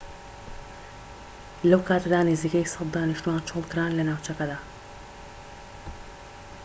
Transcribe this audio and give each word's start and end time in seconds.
لەو 1.69 1.81
کاتەدا 1.89 2.19
نزیکەی 2.29 2.65
١٠٠ 2.69 2.89
دانیشتوان 2.95 3.45
چۆڵکران 3.49 3.91
لە 3.97 4.03
ناوچەکەدا 4.09 4.57